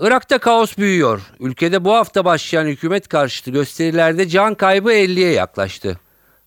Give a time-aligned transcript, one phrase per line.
[0.00, 1.20] Irak'ta kaos büyüyor.
[1.40, 6.00] Ülkede bu hafta başlayan hükümet karşıtı gösterilerde can kaybı 50'ye yaklaştı.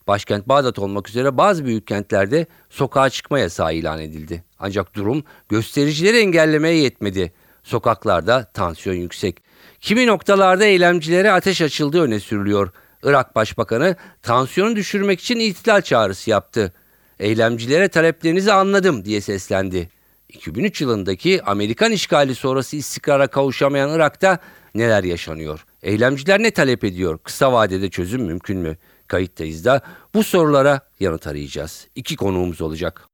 [0.07, 4.43] Başkent Bağdat olmak üzere bazı büyük kentlerde sokağa çıkma yasağı ilan edildi.
[4.59, 7.33] Ancak durum göstericileri engellemeye yetmedi.
[7.63, 9.37] Sokaklarda tansiyon yüksek.
[9.81, 12.69] Kimi noktalarda eylemcilere ateş açıldığı öne sürülüyor.
[13.03, 16.73] Irak Başbakanı tansiyonu düşürmek için itilal çağrısı yaptı.
[17.19, 19.89] Eylemcilere taleplerinizi anladım diye seslendi.
[20.33, 24.39] 2003 yılındaki Amerikan işgali sonrası istikrara kavuşamayan Irak'ta
[24.75, 25.65] neler yaşanıyor?
[25.83, 27.19] Eylemciler ne talep ediyor?
[27.23, 28.77] Kısa vadede çözüm mümkün mü?
[29.07, 29.81] Kayıttayız da
[30.13, 31.87] bu sorulara yanıt arayacağız.
[31.95, 33.07] İki konuğumuz olacak.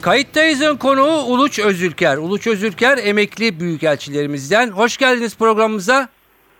[0.00, 2.16] Kayıttayız'ın konuğu Uluç Özülker.
[2.16, 4.70] Uluç Özülker emekli büyükelçilerimizden.
[4.70, 6.08] Hoş geldiniz programımıza.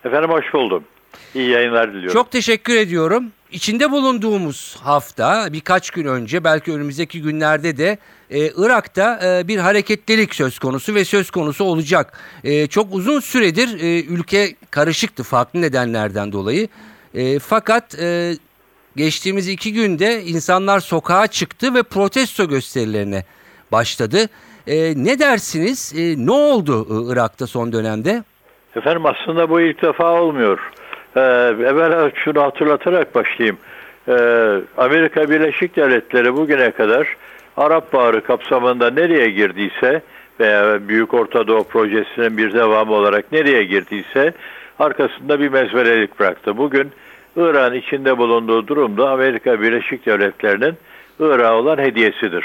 [0.04, 0.84] Efendim hoş buldum.
[1.34, 2.12] İyi yayınlar diliyorum.
[2.12, 3.32] Çok teşekkür ediyorum.
[3.54, 7.98] İçinde bulunduğumuz hafta birkaç gün önce belki önümüzdeki günlerde de
[8.30, 12.18] e, Irak'ta e, bir hareketlilik söz konusu ve söz konusu olacak.
[12.44, 16.68] E, çok uzun süredir e, ülke karışıktı farklı nedenlerden dolayı.
[17.14, 18.32] E, fakat e,
[18.96, 23.24] geçtiğimiz iki günde insanlar sokağa çıktı ve protesto gösterilerine
[23.72, 24.28] başladı.
[24.66, 25.92] E, ne dersiniz?
[25.96, 28.24] E, ne oldu e, Irak'ta son dönemde?
[28.76, 30.58] Efendim aslında bu ilk defa olmuyor.
[31.16, 33.58] Ee, evvela şunu hatırlatarak başlayayım.
[34.08, 34.12] Ee,
[34.76, 37.16] Amerika Birleşik Devletleri bugüne kadar
[37.56, 40.02] Arap Baharı kapsamında nereye girdiyse
[40.40, 44.32] veya Büyük Orta Doğu Projesi'nin bir devamı olarak nereye girdiyse
[44.78, 46.56] arkasında bir mezvelelik bıraktı.
[46.56, 46.90] Bugün
[47.36, 50.74] İran içinde bulunduğu durumda Amerika Birleşik Devletleri'nin
[51.20, 52.44] Irak'a olan hediyesidir.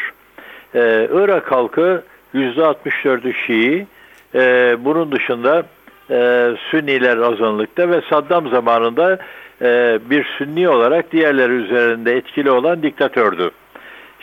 [0.76, 2.04] Ee, Irak halkı
[2.34, 3.88] %64'ü Şii,
[4.36, 5.64] ee, bunun dışında
[6.10, 9.18] e, Sünniler azınlıkta ve Saddam zamanında
[9.62, 13.52] e, bir Sünni olarak diğerleri üzerinde etkili olan diktatördü.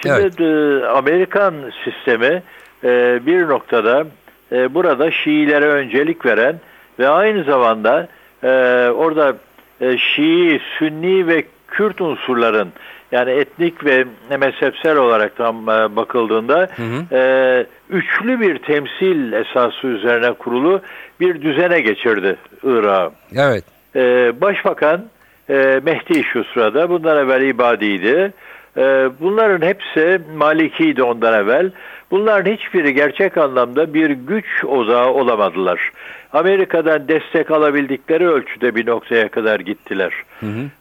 [0.03, 0.41] Şimdi Evet.
[0.41, 1.55] e, Amerikan
[1.85, 2.43] sistemi
[2.85, 4.07] e, bir noktada
[4.53, 6.61] e, burada Şiilere öncelik veren
[6.99, 8.09] ve aynı zamanda
[8.43, 8.49] e,
[8.89, 9.37] orada
[9.81, 12.73] e, Şii, Sünni ve Kürt unsurların
[13.16, 14.04] yani etnik ve
[14.41, 17.16] mezhepsel olarak tam e, bakıldığında hı.
[17.16, 20.81] e, üçlü bir temsil esası üzerine kurulu
[21.21, 23.15] bir düzene geçirdi Irak'ı.
[23.37, 23.65] Evet.
[23.97, 25.05] Ee, Başbakan
[25.50, 28.32] e, Mehdi şu sırada, bundan evvel İbadi'ydi.
[28.76, 31.71] Ee, bunların hepsi Maliki'ydi ondan evvel.
[32.10, 35.91] Bunların hiçbiri gerçek anlamda bir güç odağı olamadılar.
[36.32, 40.12] Amerika'dan destek alabildikleri ölçüde bir noktaya kadar gittiler.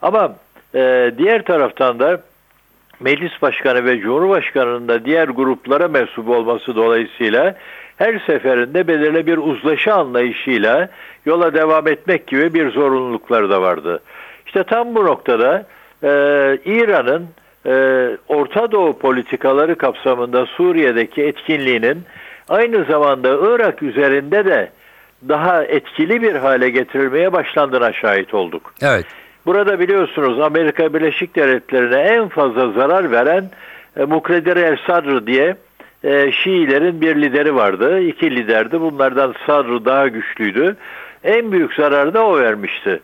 [0.02, 0.36] Ama
[0.76, 2.22] e, diğer taraftan da
[3.00, 7.56] meclis başkanı ve cumhurbaşkanının da diğer gruplara mensup olması dolayısıyla
[7.98, 10.90] her seferinde belirli bir uzlaşı anlayışıyla
[11.26, 14.00] yola devam etmek gibi bir zorunlulukları da vardı.
[14.46, 15.66] İşte tam bu noktada
[16.04, 16.10] e,
[16.66, 17.28] İran'ın
[17.66, 22.04] e, Orta Doğu politikaları kapsamında Suriye'deki etkinliğinin
[22.50, 24.70] aynı zamanda Irak üzerinde de
[25.30, 28.74] daha etkili bir hale getirilmeye başlandığına şahit olduk.
[28.82, 29.06] Evet.
[29.46, 33.50] Burada biliyorsunuz Amerika Birleşik Devletleri'ne en fazla zarar veren
[33.98, 35.56] e, Mukredir El Sadr diye
[36.04, 38.00] e, Şiilerin bir lideri vardı.
[38.02, 38.82] İki liderdi.
[38.82, 40.76] Bunlardan Sadr daha güçlüydü.
[41.24, 43.00] En büyük zararı da o vermişti.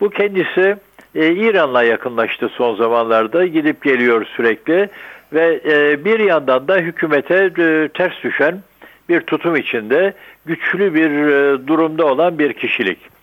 [0.00, 0.76] Bu kendisi
[1.14, 3.46] e, İran'la yakınlaştı son zamanlarda.
[3.46, 4.88] Gidip geliyor sürekli
[5.32, 8.60] ve e, bir yandan da hükümete e, ters düşen
[9.08, 10.14] bir tutum içinde
[10.46, 13.13] güçlü bir e, durumda olan bir kişilik.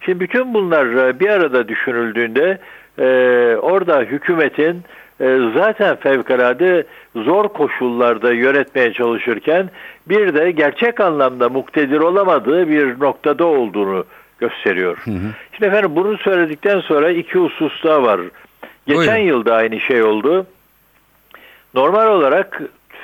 [0.00, 2.58] Şimdi bütün bunlar e, bir arada düşünüldüğünde
[2.98, 3.06] e,
[3.56, 4.82] orada hükümetin
[5.20, 6.84] e, zaten fevkalade
[7.16, 9.70] zor koşullarda yönetmeye çalışırken
[10.08, 14.04] bir de gerçek anlamda muktedir olamadığı bir noktada olduğunu
[14.38, 14.98] gösteriyor.
[15.52, 18.20] Şimdi efendim bunu söyledikten sonra iki husus daha var.
[18.86, 19.16] Geçen Buyurun.
[19.16, 20.46] yılda aynı şey oldu.
[21.74, 22.62] Normal olarak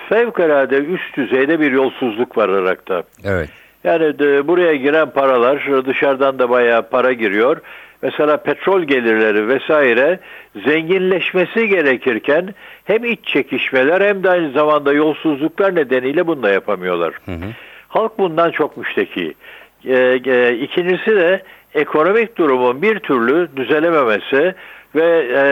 [0.08, 3.02] fevkalade üst düzeyde bir yolsuzluk var Irak'ta.
[3.24, 3.50] Evet.
[3.84, 7.60] Yani de buraya giren paralar dışarıdan da bayağı para giriyor.
[8.02, 10.18] Mesela petrol gelirleri vesaire
[10.66, 12.54] zenginleşmesi gerekirken
[12.84, 17.14] hem iç çekişmeler hem de aynı zamanda yolsuzluklar nedeniyle bunu da yapamıyorlar.
[17.88, 19.34] Halk bundan çok müşteki.
[19.84, 21.42] Ee, e, ikincisi de
[21.74, 24.54] ekonomik durumun bir türlü düzelememesi
[24.94, 25.42] ve e,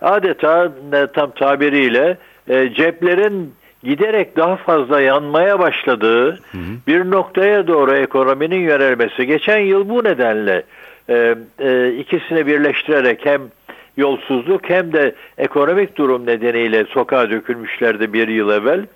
[0.00, 2.16] adeta e, tam tabiriyle
[2.48, 3.54] e, ceplerin
[3.86, 6.38] giderek daha fazla yanmaya başladığı
[6.86, 9.26] bir noktaya doğru ekonominin yönelmesi.
[9.26, 10.62] Geçen yıl bu nedenle
[11.08, 13.42] e, e, ikisini birleştirerek hem
[13.96, 18.86] yolsuzluk hem de ekonomik durum nedeniyle sokağa dökülmüşlerdi bir yıl evvel.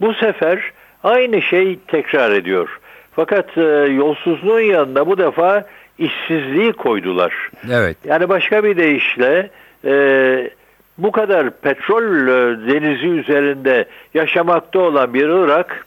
[0.00, 0.72] Bu sefer
[1.04, 2.80] aynı şey tekrar ediyor.
[3.12, 5.64] Fakat e, yolsuzluğun yanına bu defa
[5.98, 7.50] işsizliği koydular.
[7.72, 7.96] Evet.
[8.04, 9.50] Yani başka bir deyişle
[9.84, 10.50] e,
[10.98, 13.84] bu kadar petrol e, denizi üzerinde
[14.14, 15.86] yaşamakta olan bir Irak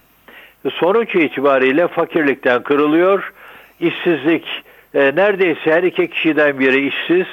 [0.73, 3.33] sonuç itibariyle fakirlikten kırılıyor.
[3.79, 4.63] İşsizlik
[4.93, 7.27] e, neredeyse her iki kişiden biri işsiz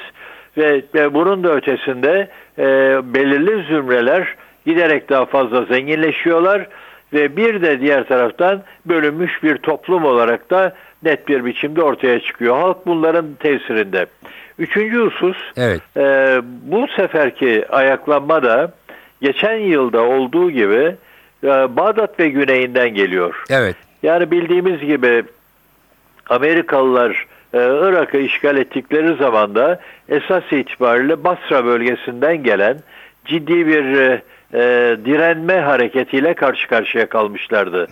[0.57, 2.27] ve, bunun da ötesinde
[2.57, 2.63] e,
[3.13, 4.35] belirli zümreler
[4.65, 6.67] giderek daha fazla zenginleşiyorlar
[7.13, 12.57] ve bir de diğer taraftan bölünmüş bir toplum olarak da net bir biçimde ortaya çıkıyor.
[12.57, 14.05] Halk bunların tesirinde.
[14.59, 15.81] Üçüncü husus Evet.
[15.97, 16.01] e,
[16.43, 18.71] bu seferki ayaklanma da
[19.21, 20.95] geçen yılda olduğu gibi
[21.43, 23.43] e, Bağdat ve güneyinden geliyor.
[23.49, 23.75] Evet.
[24.03, 25.23] Yani bildiğimiz gibi
[26.29, 29.79] Amerikalılar e, Irak'ı işgal ettikleri zaman da
[30.09, 32.79] esas itibariyle Basra bölgesinden gelen
[33.25, 34.21] ciddi bir e,
[34.53, 37.87] e, direnme hareketiyle karşı karşıya kalmışlardı.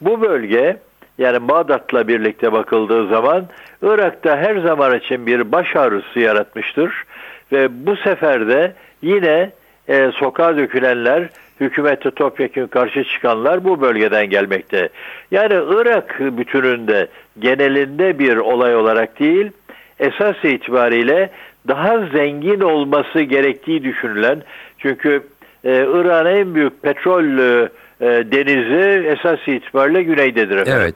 [0.00, 0.76] Bu bölge
[1.18, 3.44] yani Bağdat'la birlikte bakıldığı zaman
[3.82, 7.04] Irak'ta her zaman için bir baş ağrısı yaratmıştır
[7.52, 8.72] ve bu sefer de
[9.02, 9.50] yine
[9.88, 11.28] e, sokağa dökülenler,
[11.60, 14.88] hükümete topyekun karşı çıkanlar bu bölgeden gelmekte.
[15.30, 17.06] Yani Irak bütününde,
[17.38, 19.50] genelinde bir olay olarak değil,
[19.98, 21.30] esas itibariyle
[21.68, 24.42] daha zengin olması gerektiği düşünülen,
[24.78, 25.22] çünkü
[25.64, 27.68] e, Irak'ın en büyük petrol e,
[28.00, 30.82] e, denizi esas itibariyle güneydedir efendim.
[30.82, 30.94] Evet.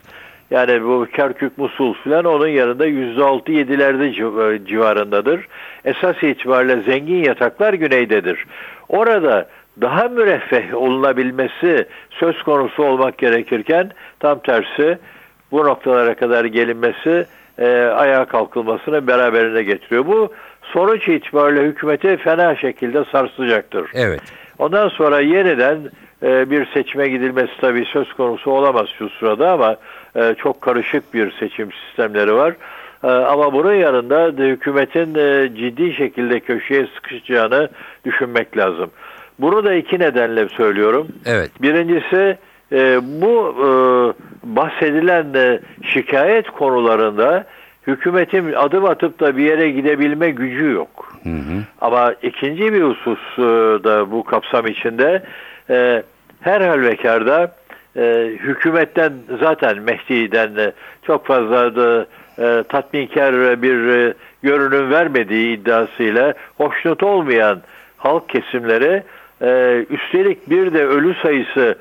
[0.50, 5.48] Yani bu Kerkük, Musul filan onun yanında %6-7'lerde civ- e, civarındadır.
[5.84, 8.44] Esas itibariyle zengin yataklar güneydedir.
[8.88, 9.48] Orada
[9.81, 13.90] daha müreffeh olunabilmesi söz konusu olmak gerekirken
[14.20, 14.99] tam tersi
[15.52, 17.26] bu noktalara kadar gelinmesi
[17.58, 20.06] e, ayağa kalkılmasını beraberinde getiriyor.
[20.06, 20.32] Bu
[20.62, 23.90] sonuç itibariyle hükümeti fena şekilde sarsacaktır.
[23.94, 24.20] Evet.
[24.58, 25.78] Ondan sonra yeniden
[26.22, 29.76] bir seçime gidilmesi tabii söz konusu olamaz şu sırada ama
[30.16, 32.54] e, çok karışık bir seçim sistemleri var.
[33.04, 37.68] E, ama bunun yanında da hükümetin e, ciddi şekilde köşeye sıkışacağını
[38.04, 38.90] düşünmek lazım.
[39.38, 41.08] Bunu da iki nedenle söylüyorum.
[41.26, 41.62] Evet.
[41.62, 42.38] Birincisi
[42.72, 43.54] e, bu
[44.44, 47.44] bahsedilen şikayet konularında
[47.86, 51.12] hükümetin adım atıp da bir yere gidebilme gücü yok.
[51.80, 53.38] Ama ikinci bir husus
[53.84, 55.22] da bu kapsam içinde
[55.70, 56.02] e,
[56.40, 57.54] her halükarda
[57.96, 60.72] e, hükümetten zaten Mehdi'den e,
[61.02, 62.06] çok fazla da
[62.38, 67.62] e, tatminkar bir e, görünüm vermediği iddiasıyla hoşnut olmayan
[67.96, 69.02] halk kesimleri
[69.42, 71.78] e, üstelik bir de ölü sayısı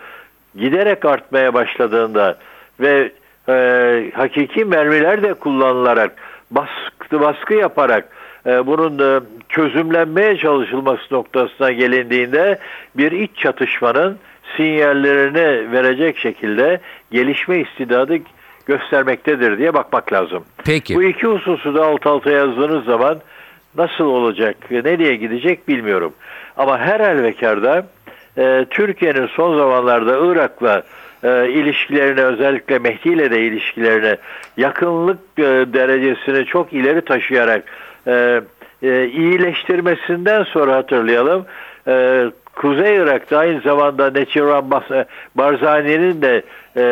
[0.55, 2.37] giderek artmaya başladığında
[2.79, 3.11] ve
[3.49, 6.11] e, hakiki mermiler de kullanılarak
[6.51, 8.09] baskı, baskı yaparak
[8.45, 9.19] bunun e,
[9.50, 12.59] çözümlenmeye çalışılması noktasına gelindiğinde
[12.97, 14.18] bir iç çatışmanın
[14.57, 16.80] sinyallerini verecek şekilde
[17.12, 18.18] gelişme istidadı
[18.65, 20.44] göstermektedir diye bakmak lazım.
[20.65, 20.95] Peki.
[20.95, 23.19] Bu iki hususu da alt alta yazdığınız zaman
[23.77, 26.13] nasıl olacak, nereye gidecek bilmiyorum.
[26.57, 27.88] Ama her halükarda
[28.38, 30.83] e, Türkiye'nin son zamanlarda Irak'la
[31.24, 34.18] e, ilişkilerini özellikle Mehdi ile de ilişkilerini
[34.57, 35.44] yakınlık e,
[35.74, 37.64] derecesini çok ileri taşıyarak
[38.07, 38.42] e,
[38.83, 41.45] e, iyileştirmesinden sonra hatırlayalım.
[41.88, 46.42] E, Kuzey Irak'ta aynı zamanda Neçirvan Bas- Barzani'nin de
[46.78, 46.85] e,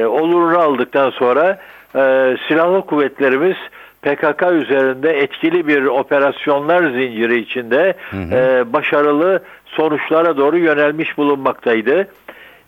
[0.00, 1.58] e, olurunu aldıktan sonra
[1.96, 3.56] e, silahlı kuvvetlerimiz
[4.02, 7.94] PKK üzerinde etkili bir operasyonlar zinciri içinde
[8.32, 12.08] e, başarılı sonuçlara doğru yönelmiş bulunmaktaydı.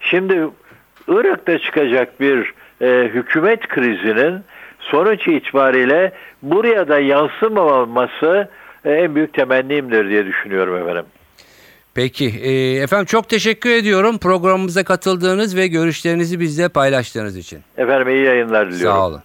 [0.01, 0.49] Şimdi
[1.09, 4.41] Irak'ta çıkacak bir e, hükümet krizinin
[4.91, 6.13] sonuç itibariyle
[6.43, 8.49] buraya da yansımaması
[8.85, 11.05] e, en büyük temennimdir diye düşünüyorum efendim.
[11.95, 12.33] Peki.
[12.43, 17.61] e, efendim çok teşekkür ediyorum programımıza katıldığınız ve görüşlerinizi bizle paylaştığınız için.
[17.79, 18.97] Efendim iyi yayınlar diliyorum.
[18.97, 19.23] Sağ olun.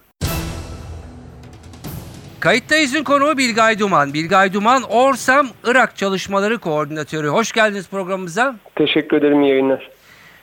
[2.40, 4.14] Kayıttayız'ın konuğu Bilgay Duman.
[4.14, 7.28] Bilgay Duman, Orsam Irak Çalışmaları Koordinatörü.
[7.28, 8.56] Hoş geldiniz programımıza.
[8.74, 9.90] Teşekkür ederim iyi yayınlar.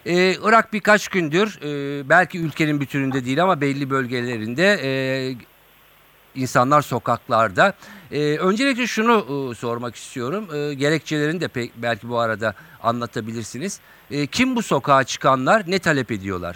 [0.05, 4.89] Ee, Irak birkaç gündür, e, belki ülkenin bütününde değil ama belli bölgelerinde e,
[6.35, 7.73] insanlar sokaklarda.
[8.11, 10.47] E, öncelikle şunu e, sormak istiyorum.
[10.55, 13.79] E, gerekçelerini de pe- belki bu arada anlatabilirsiniz.
[14.11, 16.55] E, kim bu sokağa çıkanlar, ne talep ediyorlar?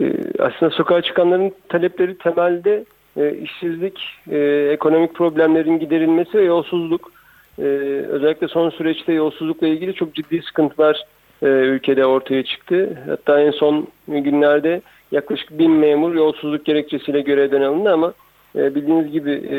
[0.00, 2.84] Ee, aslında sokağa çıkanların talepleri temelde
[3.16, 4.00] e, işsizlik,
[4.30, 4.38] e,
[4.72, 7.12] ekonomik problemlerin giderilmesi ve yolsuzluk.
[7.58, 7.62] Ee,
[8.08, 11.04] özellikle son süreçte yolsuzlukla ilgili çok ciddi sıkıntılar
[11.42, 12.98] e, ülkede ortaya çıktı.
[13.08, 14.80] Hatta en son günlerde
[15.12, 18.12] yaklaşık bin memur yolsuzluk gerekçesiyle görevden alındı ama
[18.56, 19.58] e, bildiğiniz gibi e,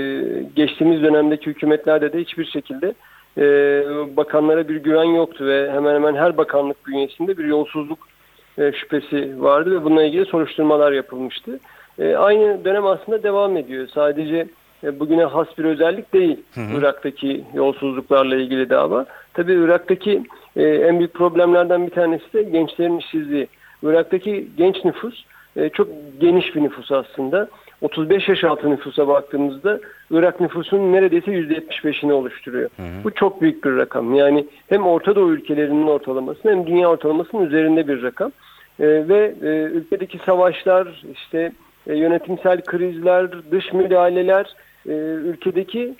[0.55, 2.93] geçtiğimiz dönemdeki hükümetlerde de hiçbir şekilde
[3.37, 3.45] e,
[4.17, 7.99] bakanlara bir güven yoktu ve hemen hemen her bakanlık bünyesinde bir yolsuzluk
[8.57, 11.59] e, şüphesi vardı ve bununla ilgili soruşturmalar yapılmıştı.
[11.99, 13.87] E, aynı dönem aslında devam ediyor.
[13.93, 14.47] Sadece
[14.83, 16.37] e, bugüne has bir özellik değil
[16.77, 19.05] Irak'taki yolsuzluklarla ilgili dava.
[19.33, 20.23] Tabii Irak'taki
[20.55, 23.47] e, en büyük problemlerden bir tanesi de gençlerin işsizliği.
[23.83, 25.23] Irak'taki genç nüfus
[25.55, 25.87] e, çok
[26.19, 27.49] geniş bir nüfus aslında.
[27.81, 29.79] 35 yaş altı nüfusa baktığımızda
[30.11, 32.69] Irak nüfusunun neredeyse %75'ini oluşturuyor.
[33.03, 34.15] Bu çok büyük bir rakam.
[34.15, 38.31] Yani hem Orta Doğu ülkelerinin ortalaması hem dünya ortalamasının üzerinde bir rakam.
[38.79, 41.51] E, ve e, ülkedeki savaşlar, işte
[41.87, 44.53] e, yönetimsel krizler, dış müdahaleler,
[44.85, 45.95] e, ülkedeki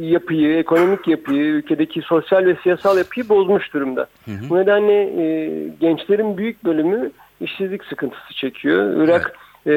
[0.00, 4.06] yapıyı, ekonomik yapıyı, ülkedeki sosyal ve siyasal yapıyı bozmuş durumda.
[4.48, 5.48] Bu nedenle e,
[5.80, 9.04] gençlerin büyük bölümü işsizlik sıkıntısı çekiyor.
[9.04, 9.72] Irak e,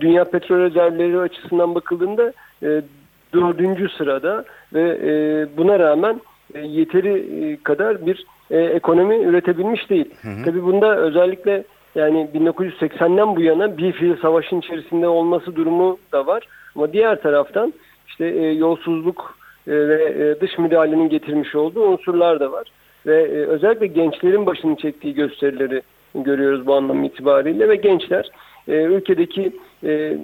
[0.00, 2.82] dünya petrol rezervleri açısından bakıldığında e,
[3.34, 5.12] dördüncü sırada ve e,
[5.56, 6.20] buna rağmen
[6.54, 10.10] e, yeteri e, kadar bir e, ekonomi üretebilmiş değil.
[10.44, 11.64] Tabii bunda özellikle
[11.94, 16.48] yani 1980'den bu yana bir fiil savaşın içerisinde olması durumu da var.
[16.76, 17.72] Ama diğer taraftan
[18.08, 22.68] işte e, yolsuzluk e, ve e, dış müdahalenin getirmiş olduğu unsurlar da var.
[23.06, 25.82] Ve e, özellikle gençlerin başını çektiği gösterileri
[26.14, 28.30] görüyoruz bu anlam itibariyle ve gençler
[28.68, 29.52] e, ülkedeki
[29.84, 30.18] e,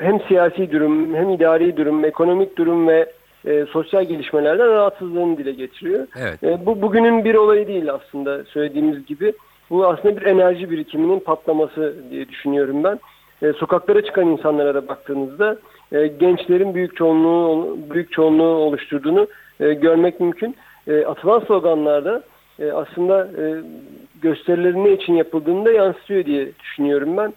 [0.00, 3.12] hem siyasi durum hem idari durum, ekonomik durum ve
[3.46, 6.06] e, sosyal gelişmelerden rahatsızlığını dile getiriyor.
[6.20, 6.44] Evet.
[6.44, 9.32] E, bu bugünün bir olayı değil aslında söylediğimiz gibi.
[9.70, 12.98] Bu aslında bir enerji birikiminin patlaması diye düşünüyorum ben.
[13.44, 15.56] E, sokaklara çıkan insanlara da baktığınızda
[15.92, 19.26] e, gençlerin büyük çoğunluğu büyük çoğunluğu oluşturduğunu
[19.60, 20.56] e, görmek mümkün.
[20.88, 22.22] E, atılan sloganlarda
[22.58, 23.44] e, aslında e,
[24.22, 27.32] gösterilerin ne için yapıldığını da yansıtıyor diye düşünüyorum ben.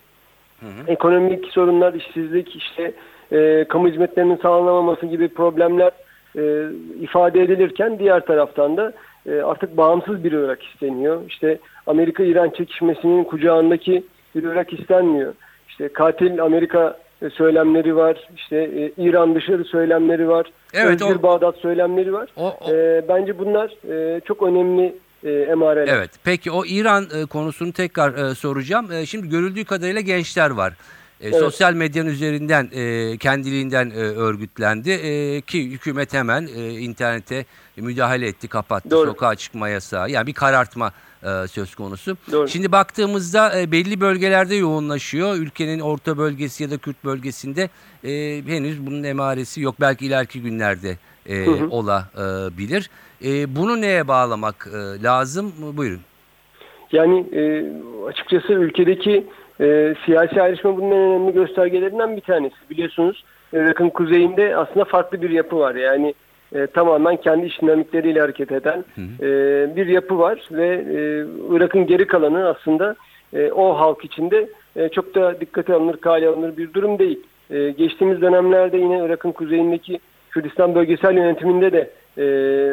[0.87, 2.91] Ekonomik sorunlar, işsizlik, işte
[3.31, 5.91] e, kamu hizmetlerinin sağlanamaması gibi problemler
[6.37, 6.69] e,
[7.01, 8.93] ifade edilirken diğer taraftan da
[9.25, 11.21] e, artık bağımsız bir Irak isteniyor.
[11.27, 14.03] İşte Amerika-İran çekişmesinin kucağındaki
[14.35, 15.33] bir Irak istenmiyor.
[15.79, 18.27] İşte katil Amerika e, söylemleri var.
[18.36, 20.51] İşte e, İran dışı söylemleri var.
[20.74, 22.29] Evet, Özgür o- Bağdat söylemleri var.
[22.38, 25.93] O- o- E, bence bunlar e, çok önemli e, emareler.
[25.98, 26.12] Evet.
[26.24, 28.91] Peki o İran e, konusunu tekrar e, soracağım.
[28.91, 30.74] E, şimdi görüldüğü kadarıyla gençler var.
[31.21, 37.45] E, Sosyal medyanın üzerinden e, kendiliğinden e, örgütlendi E, ki hükümet hemen e, internete
[37.77, 39.07] müdahale etti, kapattı Doğru.
[39.09, 40.09] sokağa çıkma yasağı.
[40.09, 40.91] Yani bir karartma
[41.24, 42.17] e, söz konusu.
[42.31, 42.47] Doğru.
[42.47, 45.36] Şimdi baktığımızda e, belli bölgelerde yoğunlaşıyor.
[45.36, 47.69] Ülkenin orta bölgesi ya da Kürt bölgesinde
[48.03, 49.75] e, henüz bunun emaresi yok.
[49.79, 52.89] Belki ileriki günlerde e, olabilir.
[53.25, 55.53] E, bunu neye bağlamak e, lazım?
[55.74, 56.01] Buyurun.
[56.91, 57.71] Yani e,
[58.09, 59.27] açıkçası ülkedeki
[59.61, 62.55] e, siyasi ayrışma bunun en önemli göstergelerinden bir tanesi.
[62.69, 63.23] Biliyorsunuz
[63.53, 65.75] Irak'ın kuzeyinde aslında farklı bir yapı var.
[65.75, 66.13] Yani
[66.55, 68.85] e, tamamen kendi iş dinamikleriyle hareket eden
[69.21, 69.25] e,
[69.75, 72.95] bir yapı var ve e, Irak'ın geri kalanı aslında
[73.33, 77.19] e, o halk içinde e, çok da dikkate alınır, kale alınır bir durum değil.
[77.49, 79.99] E, geçtiğimiz dönemlerde yine Irak'ın kuzeyindeki
[80.31, 82.25] Kürdistan bölgesel yönetiminde de e,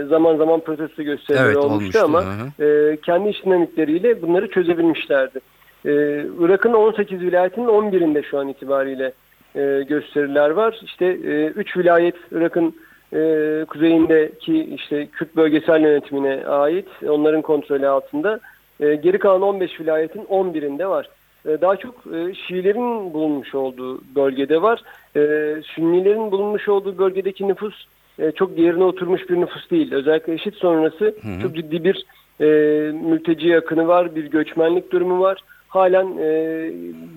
[0.09, 5.41] zaman zaman protesto gösterileri Evet, olmuştu, olmuştu, ama hı e, kendi iş dinamikleriyle bunları çözebilmişlerdi.
[5.85, 5.91] E,
[6.39, 9.13] Irak'ın 18 vilayetinin 11'inde şu an itibariyle
[9.57, 10.81] e, gösteriler var.
[10.83, 12.75] İşte 3 vilayet Irak'ın
[13.13, 18.41] e, kuzeyindeki işte Kürt bölgesel yönetimine ait, onların kontrolü altında.
[18.81, 21.09] E, geri kalan 15 vilayetin 11'inde var.
[21.47, 24.83] E, daha çok e, Şiilerin bulunmuş olduğu bölgede var.
[25.17, 25.21] E,
[25.63, 27.87] Sünnilerin bulunmuş olduğu bölgedeki nüfus
[28.19, 29.93] e, çok yerine oturmuş bir nüfus değil.
[29.93, 32.05] Özellikle eşit sonrası çok ciddi bir
[32.41, 32.47] e,
[32.93, 35.41] mülteci akını var, bir göçmenlik durumu var.
[35.75, 36.29] Halen e,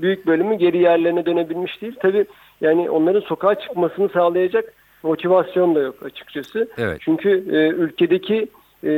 [0.02, 1.96] büyük bölümü geri yerlerine dönebilmiş değil.
[2.00, 2.26] Tabii
[2.62, 4.74] yani onların sokağa çıkmasını sağlayacak
[5.04, 6.68] motivasyon da yok açıkçası.
[6.78, 6.98] Evet.
[7.02, 8.48] Çünkü e, ülkedeki
[8.84, 8.92] e,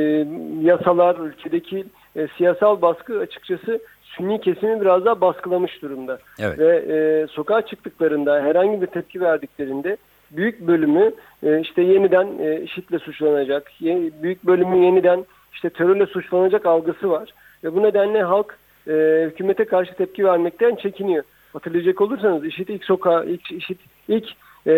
[0.62, 1.84] yasalar, ülkedeki
[2.16, 3.80] e, siyasal baskı açıkçası
[4.16, 6.18] Sünni kesimi biraz daha baskılamış durumda.
[6.40, 6.58] Evet.
[6.58, 9.96] Ve e, sokağa çıktıklarında herhangi bir tepki verdiklerinde
[10.30, 11.12] büyük bölümü
[11.42, 17.34] e, işte yeniden e, IŞİD'le suçlanacak, ye- büyük bölümü yeniden işte terörle suçlanacak algısı var.
[17.64, 18.58] Ve bu nedenle halk
[18.88, 21.24] e, hükümete karşı tepki vermekten çekiniyor.
[21.52, 24.28] Hatırlayacak olursanız IŞİD ilk sokağa, ilk IŞİD ilk
[24.66, 24.72] e,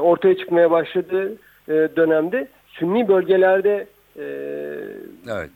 [0.00, 1.32] ortaya çıkmaya başladığı
[1.68, 4.24] e, dönemde Sünni bölgelerde e,
[5.30, 5.50] Evet.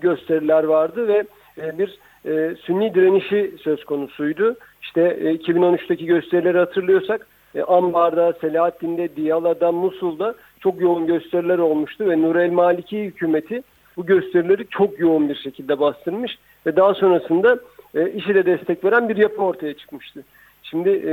[0.00, 1.24] gösteriler vardı ve
[1.58, 4.56] e, bir e, Sünni direnişi söz konusuydu.
[4.82, 12.22] İşte e, 2013'teki gösterileri hatırlıyorsak e, Ambar'da, Selahattin'de, Diyala'da, Musul'da çok yoğun gösteriler olmuştu ve
[12.22, 13.62] Nur el Maliki hükümeti
[13.96, 17.58] bu gösterileri çok yoğun bir şekilde bastırmış ve daha sonrasında
[17.94, 20.24] e, işe de destek veren bir yapı ortaya çıkmıştı.
[20.62, 21.12] Şimdi e,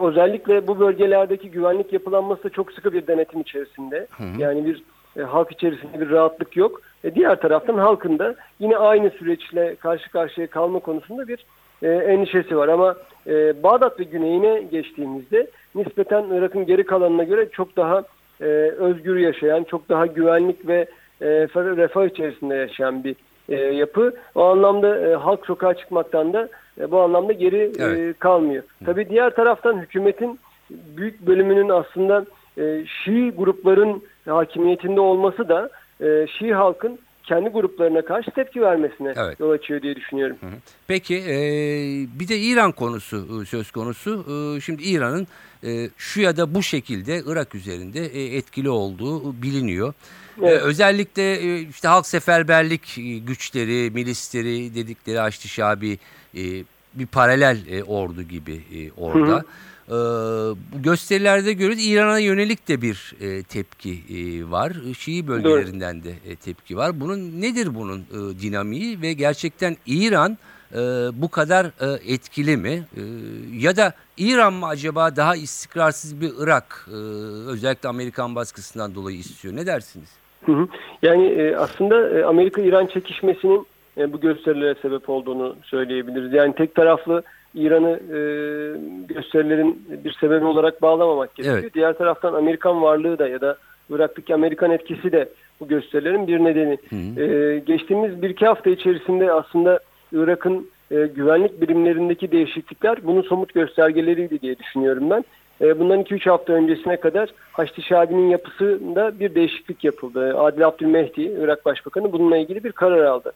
[0.00, 4.06] özellikle bu bölgelerdeki güvenlik yapılanması da çok sıkı bir denetim içerisinde.
[4.38, 4.82] Yani bir
[5.16, 6.80] e, halk içerisinde bir rahatlık yok.
[7.04, 11.46] E, diğer taraftan halkın da yine aynı süreçle karşı karşıya kalma konusunda bir
[11.82, 12.68] e, endişesi var.
[12.68, 18.02] Ama e, Bağdat ve güneyine geçtiğimizde nispeten Irak'ın geri kalanına göre çok daha
[18.40, 18.44] e,
[18.78, 20.86] özgür yaşayan, çok daha güvenlik ve
[21.20, 23.16] e, refah içerisinde yaşayan bir
[23.50, 24.14] e, yapı.
[24.34, 26.48] O anlamda e, halk sokağa çıkmaktan da
[26.80, 28.18] e, bu anlamda geri e, Evet.
[28.18, 28.62] kalmıyor.
[28.86, 30.40] Tabii diğer taraftan hükümetin
[30.70, 32.24] büyük bölümünün aslında
[32.58, 36.98] e, Şii grupların hakimiyetinde olması da e, Şii halkın
[37.30, 39.40] kendi gruplarına karşı tepki vermesine Evet.
[39.40, 40.36] yol açıyor diye düşünüyorum.
[40.86, 41.34] Peki e,
[42.20, 44.24] bir de İran konusu e, söz konusu.
[44.56, 45.26] E, şimdi İran'ın
[45.64, 49.94] e, şu ya da bu şekilde Irak üzerinde e, etkili olduğu biliniyor.
[50.42, 50.62] E, Evet.
[50.62, 55.98] özellikle e, işte halk seferberlik güçleri, milisleri dedikleri Haçlı Şabi
[56.36, 56.42] e,
[56.94, 59.44] bir paralel e, ordu gibi e, orada.
[59.88, 59.92] E,
[60.72, 64.72] bu gösterilerde görüyoruz İran'a yönelik de bir e, tepki e, var.
[64.98, 67.00] Şii bölgelerinden de e, tepki var.
[67.00, 70.38] Bunun nedir bunun e, dinamiği ve gerçekten İran
[70.72, 70.76] e,
[71.12, 72.84] bu kadar e, etkili mi?
[72.96, 73.02] E,
[73.58, 76.96] ya da İran mı acaba daha istikrarsız bir Irak e,
[77.50, 79.56] özellikle Amerikan baskısından dolayı istiyor?
[79.56, 80.08] Ne dersiniz?
[80.46, 80.68] Hı hı.
[81.02, 83.66] Yani e, aslında e, Amerika-İran çekişmesinin
[83.98, 86.32] e, bu gösterilere sebep olduğunu söyleyebiliriz.
[86.32, 87.22] Yani tek taraflı
[87.54, 88.18] İran'ı e,
[89.14, 91.58] gösterilerin bir sebebi olarak bağlamamak gerekiyor.
[91.62, 91.74] Evet.
[91.74, 93.56] Diğer taraftan Amerikan varlığı da ya da
[93.90, 95.28] Irak'taki Amerikan etkisi de
[95.60, 96.78] bu gösterilerin bir nedeni.
[97.20, 99.80] E, geçtiğimiz bir iki hafta içerisinde aslında
[100.12, 105.24] Irak'ın e, güvenlik birimlerindeki değişiklikler bunun somut göstergeleriydi diye düşünüyorum ben.
[105.60, 110.38] E, bundan 2-3 hafta öncesine kadar Haçlı Şabi'nin yapısında bir değişiklik yapıldı.
[110.38, 113.32] Adil Abdülmehdi, Irak Başbakanı bununla ilgili bir karar aldı.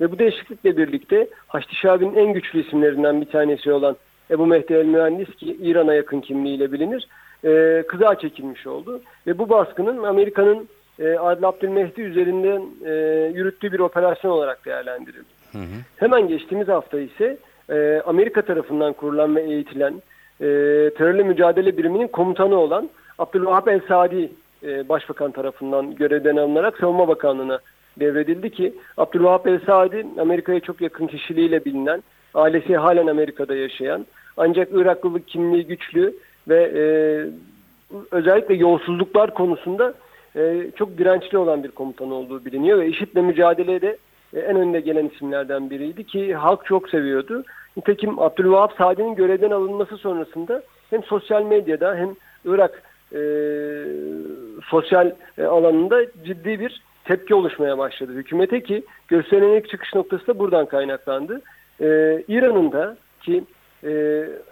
[0.00, 3.96] Ve bu değişiklikle birlikte Haçlı Şabi'nin en güçlü isimlerinden bir tanesi olan
[4.30, 7.08] Ebu Mehdi El Mühendis ki İran'a yakın kimliğiyle bilinir,
[7.44, 9.00] e, kızağa çekilmiş oldu.
[9.26, 10.68] Ve bu baskının Amerika'nın
[10.98, 12.92] e, Adil Abdülmehdi üzerinden e,
[13.34, 15.36] yürüttüğü bir operasyon olarak değerlendirildi.
[15.96, 17.36] Hemen geçtiğimiz hafta ise
[17.70, 19.94] e, Amerika tarafından kurulan ve eğitilen
[20.40, 20.46] e,
[20.98, 27.58] terörle mücadele biriminin komutanı olan Abdülvahap El Sadi e, Başbakan tarafından görevden alınarak Savunma Bakanlığı'na
[28.00, 32.02] devredildi ki Abdülvahap El Sadi Amerika'ya çok yakın kişiliğiyle bilinen,
[32.34, 34.06] ailesi halen Amerika'da yaşayan
[34.36, 36.14] ancak Iraklılık kimliği güçlü
[36.48, 36.82] ve e,
[38.10, 39.94] özellikle yolsuzluklar konusunda
[40.36, 43.96] e, çok dirençli olan bir komutan olduğu biliniyor ve IŞİD'le mücadelede
[44.34, 47.44] e, en önde gelen isimlerden biriydi ki halk çok seviyordu.
[47.76, 52.82] Nitekim Abdülvahap Sadi'nin görevden alınması sonrasında hem sosyal medyada hem Irak
[53.12, 53.20] e,
[54.70, 60.66] sosyal e, alanında ciddi bir tepki oluşmaya başladı hükümete ki gösterilen çıkış noktası da buradan
[60.66, 61.40] kaynaklandı.
[61.80, 61.86] E,
[62.28, 63.44] İran'ın da ki
[63.84, 63.90] e,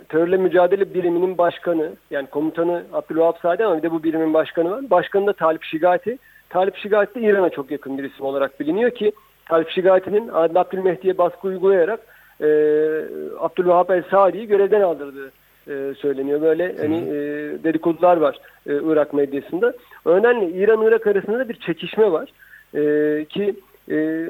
[0.09, 4.91] terörle mücadele biriminin başkanı yani komutanı Abdülvahap Sadi ama bir de bu birimin başkanı var.
[4.91, 6.19] Başkanı da Talip Şigati.
[6.51, 9.13] Talip Şigati de İran'a çok yakın bir isim olarak biliniyor ki
[9.47, 12.01] Talip Şigati'nin Adil Abdülmehdi'ye baskı uygulayarak
[12.41, 12.47] e,
[13.41, 15.33] Abdülvahap El Sadi'yi görevden aldırdığı
[15.69, 16.41] e, söyleniyor.
[16.41, 17.15] Böyle hani e,
[17.65, 19.75] dedikodular var e, Irak medyasında.
[20.07, 22.29] Nedenle İran-Irak arasında da bir çekişme var.
[22.75, 23.55] E, ki
[23.91, 24.29] e,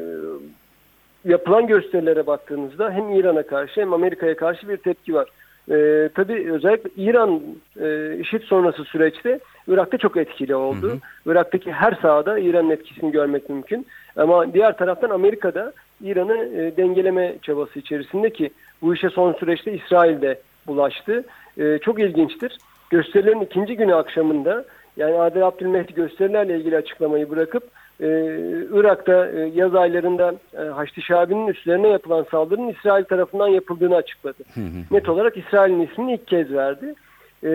[1.24, 5.28] yapılan gösterilere baktığınızda hem İran'a karşı hem Amerika'ya karşı bir tepki var.
[5.70, 7.40] Ee, tabii özellikle İran
[7.80, 10.98] e, IŞİD sonrası süreçte Irak'ta çok etkili oldu.
[11.26, 13.86] Irak'taki her sahada İran'ın etkisini görmek mümkün.
[14.16, 18.50] Ama diğer taraftan Amerika'da İran'ı e, dengeleme çabası içerisinde ki
[18.82, 21.24] bu işe son süreçte İsrail de bulaştı.
[21.58, 22.58] E, çok ilginçtir.
[22.90, 24.64] Gösterilerin ikinci günü akşamında
[24.96, 27.62] yani Adil Abdülmehdi gösterilerle ilgili açıklamayı bırakıp
[28.00, 28.06] e,
[28.72, 34.42] Irak'ta e, yaz aylarında e, Haçlı Şabi'nin üstlerine yapılan saldırının İsrail tarafından yapıldığını açıkladı.
[34.90, 36.94] Net olarak İsrail'in ismini ilk kez verdi.
[37.44, 37.48] E,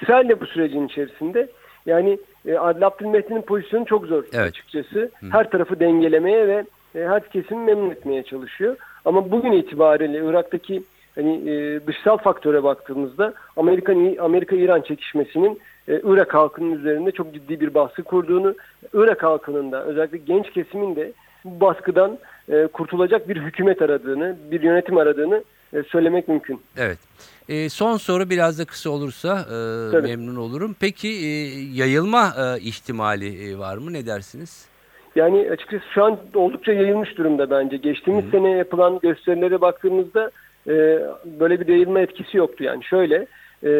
[0.00, 1.48] İsrail de bu sürecin içerisinde
[1.86, 4.48] yani e, Adil Abdülmehdi'nin pozisyonu çok zor Evet.
[4.48, 5.10] açıkçası.
[5.30, 8.76] Her tarafı dengelemeye ve e, her kesimi memnun etmeye çalışıyor.
[9.04, 10.82] Ama bugün itibariyle Irak'taki
[11.16, 13.92] hani e, dışsal faktöre baktığımızda Amerika
[14.24, 18.54] Amerika İran çekişmesinin e, Irak halkının üzerinde çok ciddi bir baskı kurduğunu,
[18.94, 21.12] Irak halkının da özellikle genç kesimin de
[21.44, 26.60] bu baskıdan e, kurtulacak bir hükümet aradığını, bir yönetim aradığını e, söylemek mümkün.
[26.76, 26.98] Evet.
[27.48, 30.08] E, son soru biraz da kısa olursa e, Tabii.
[30.08, 30.76] memnun olurum.
[30.80, 31.28] Peki e,
[31.74, 33.92] yayılma e, ihtimali e, var mı?
[33.92, 34.68] Ne dersiniz?
[35.16, 37.76] Yani açıkçası şu an oldukça yayılmış durumda bence.
[37.76, 40.30] Geçtiğimiz sene yapılan gösterilere baktığımızda
[40.68, 42.64] e, böyle bir yayılma etkisi yoktu.
[42.64, 43.26] Yani şöyle
[43.64, 43.70] e,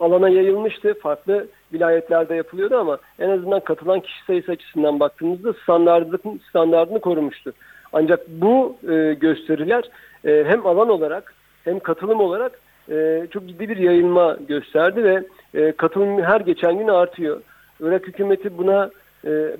[0.00, 0.94] alana yayılmıştı.
[0.94, 7.52] Farklı vilayetlerde yapılıyordu ama en azından katılan kişi sayısı açısından baktığımızda standartını, standartını korumuştu.
[7.92, 9.84] Ancak bu e, gösteriler
[10.24, 11.34] e, hem alan olarak
[11.64, 12.60] hem katılım olarak
[12.90, 17.40] e, çok ciddi bir yayılma gösterdi ve e, katılım her geçen gün artıyor.
[17.80, 18.90] Irak hükümeti buna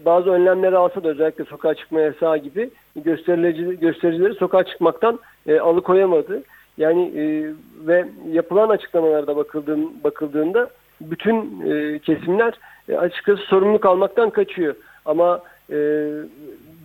[0.05, 6.42] bazı önlemler alsa da özellikle sokağa çıkma yasağı gibi gösterici, göstericileri sokağa çıkmaktan e, alıkoyamadı.
[6.77, 7.53] Yani e,
[7.87, 12.55] ve yapılan açıklamalarda bakıldığın, bakıldığında bütün e, kesimler
[12.98, 14.74] açıkçası sorumluluk almaktan kaçıyor.
[15.05, 15.42] Ama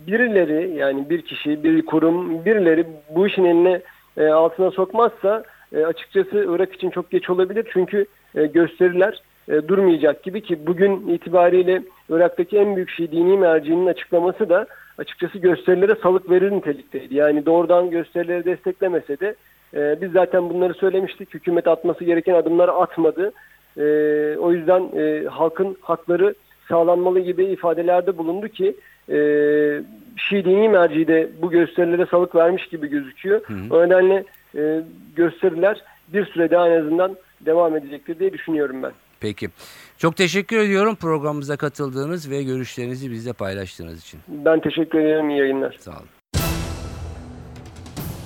[0.06, 3.80] birileri yani bir kişi, bir kurum, birileri bu işin eline
[4.32, 5.44] altına sokmazsa
[5.86, 7.66] açıkçası Irak için çok geç olabilir.
[7.72, 14.48] Çünkü gösteriler e, durmayacak gibi ki bugün itibariyle Irak'taki en büyük şey dini mercinin açıklaması
[14.48, 14.66] da
[14.98, 17.14] açıkçası gösterilere salık verir nitelikteydi.
[17.14, 19.34] Yani doğrudan gösterileri desteklemese de
[19.74, 21.34] e, biz zaten bunları söylemiştik.
[21.34, 23.32] Hükümet atması gereken adımları atmadı.
[23.76, 23.82] E,
[24.38, 26.34] o yüzden e, halkın hakları
[26.68, 28.76] sağlanmalı gibi ifadelerde bulundu ki
[29.08, 29.16] e,
[30.16, 33.40] Şii dini merci de bu gösterilere salık vermiş gibi gözüküyor.
[33.70, 34.24] O nedenle
[34.56, 34.82] e,
[35.16, 35.82] gösteriler
[36.12, 38.92] bir süre daha en azından devam edecektir diye düşünüyorum ben.
[39.20, 39.48] Peki.
[39.98, 44.20] Çok teşekkür ediyorum programımıza katıldığınız ve görüşlerinizi bizle paylaştığınız için.
[44.28, 45.30] Ben teşekkür ederim.
[45.30, 45.76] İyi yayınlar.
[45.80, 46.08] Sağ olun.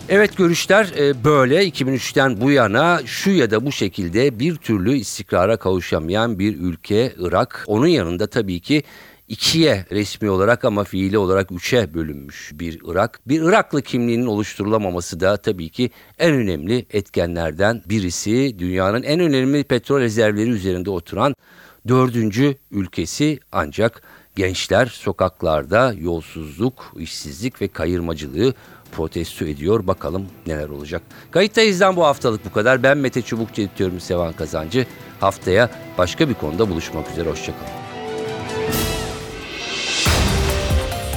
[0.09, 5.57] Evet görüşler e, böyle 2003'ten bu yana şu ya da bu şekilde bir türlü istikrara
[5.57, 7.65] kavuşamayan bir ülke Irak.
[7.67, 8.83] Onun yanında tabii ki
[9.29, 13.21] ikiye resmi olarak ama fiili olarak üçe bölünmüş bir Irak.
[13.27, 18.59] Bir Iraklı kimliğinin oluşturulamaması da tabii ki en önemli etkenlerden birisi.
[18.59, 21.35] Dünyanın en önemli petrol rezervleri üzerinde oturan
[21.89, 24.03] dördüncü ülkesi ancak
[24.37, 28.55] gençler sokaklarda yolsuzluk, işsizlik ve kayırmacılığı
[28.93, 29.87] protesto ediyor.
[29.87, 31.03] Bakalım neler olacak.
[31.31, 32.83] Kayıttayız'dan bu haftalık bu kadar.
[32.83, 34.87] Ben Mete Çubukçu editörüm Sevan Kazancı.
[35.21, 37.31] Haftaya başka bir konuda buluşmak üzere.
[37.31, 37.84] Hoşçakalın.